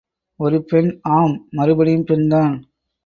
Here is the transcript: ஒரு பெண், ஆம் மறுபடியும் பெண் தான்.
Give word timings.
ஒரு 0.39 0.57
பெண், 0.63 0.89
ஆம் 1.09 1.35
மறுபடியும் 1.51 2.03
பெண் 2.03 2.27
தான். 2.27 2.53